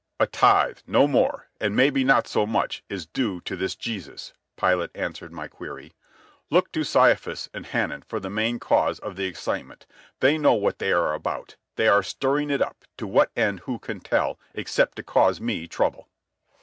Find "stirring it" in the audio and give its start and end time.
12.01-12.63